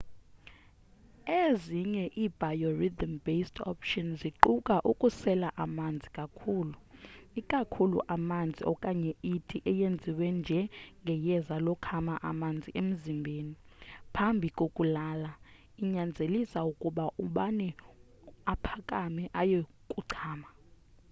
[1.41, 6.75] ezinye i biorhythm-based options ziquka ukusela amanzi kakhulu
[7.39, 10.59] ikakhulu amanzi okanye iti eyaziwa nje
[11.01, 13.55] ngeyeza lokhama amanzi emzimbeni
[14.15, 15.31] phambi kokulala
[15.81, 17.67] inyanzelise ukuba ubani
[18.53, 19.57] aphakame aye
[19.91, 20.49] kuchama